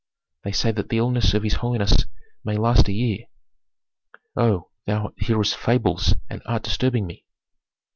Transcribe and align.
"They 0.43 0.51
say 0.51 0.71
that 0.71 0.89
the 0.89 0.97
illness 0.97 1.35
of 1.35 1.43
his 1.43 1.53
holiness 1.61 1.95
may 2.43 2.57
last 2.57 2.87
a 2.87 2.91
year." 2.91 3.25
"Oh, 4.35 4.71
thou 4.87 5.13
hearest 5.15 5.55
fables 5.55 6.15
and 6.27 6.41
art 6.47 6.63
disturbing 6.63 7.05
me. 7.05 7.23